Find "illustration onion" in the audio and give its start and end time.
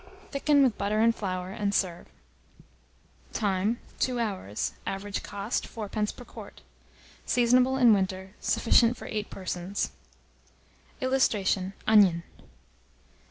11.01-12.23